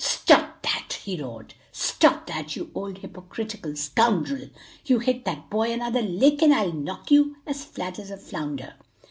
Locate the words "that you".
2.25-2.71